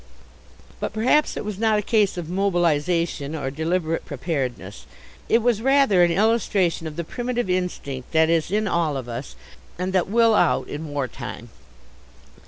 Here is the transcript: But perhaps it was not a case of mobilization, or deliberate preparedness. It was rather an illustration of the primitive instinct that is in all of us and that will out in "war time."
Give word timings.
But 0.79 0.93
perhaps 0.93 1.37
it 1.37 1.45
was 1.45 1.59
not 1.59 1.77
a 1.77 1.83
case 1.83 2.17
of 2.17 2.27
mobilization, 2.27 3.35
or 3.35 3.51
deliberate 3.51 4.03
preparedness. 4.03 4.87
It 5.29 5.43
was 5.43 5.61
rather 5.61 6.01
an 6.01 6.09
illustration 6.09 6.87
of 6.87 6.95
the 6.95 7.03
primitive 7.03 7.51
instinct 7.51 8.11
that 8.11 8.27
is 8.27 8.49
in 8.49 8.67
all 8.67 8.97
of 8.97 9.07
us 9.07 9.35
and 9.77 9.93
that 9.93 10.09
will 10.09 10.33
out 10.33 10.67
in 10.67 10.87
"war 10.87 11.07
time." 11.07 11.49